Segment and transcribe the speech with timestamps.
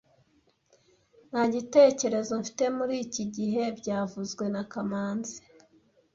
[1.29, 5.35] Nta gitekerezo mfite muri iki gihe byavuzwe na kamanzi